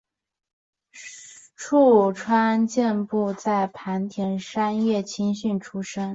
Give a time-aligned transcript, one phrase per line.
[1.55, 6.09] 牲川步见在磐田山叶青训出身。